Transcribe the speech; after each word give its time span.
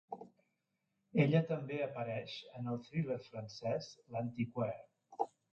Ella 1.25 1.41
també 1.51 1.77
apareix 1.87 2.39
en 2.61 2.71
el 2.73 2.81
thriller 2.89 3.21
francès 3.29 3.91
"L'Antiquaire". 4.17 5.31